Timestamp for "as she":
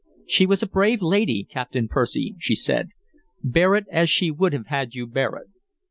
3.91-4.31